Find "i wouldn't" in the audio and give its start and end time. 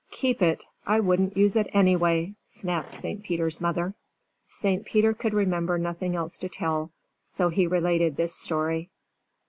0.87-1.37